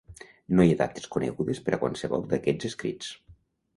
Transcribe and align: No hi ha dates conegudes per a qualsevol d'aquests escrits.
No 0.59 0.63
hi 0.65 0.71
ha 0.75 0.77
dates 0.79 1.05
conegudes 1.15 1.61
per 1.67 1.75
a 1.77 1.81
qualsevol 1.83 2.25
d'aquests 2.33 2.71
escrits. 2.71 3.13